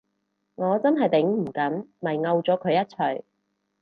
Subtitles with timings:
[0.55, 3.21] 我真係頂唔緊，咪摳咗佢一鎚